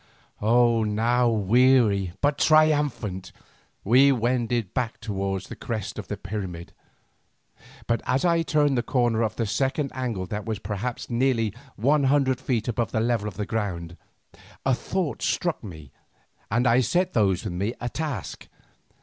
[0.41, 3.31] Now, weary but triumphant,
[3.83, 6.73] we wended back towards the crest of the pyramid,
[7.85, 12.05] but as I turned the corner of the second angle that was perhaps nearly one
[12.05, 13.95] hundred feet above the level of the ground,
[14.65, 15.91] a thought struck me
[16.49, 18.47] and I set those with me at a task.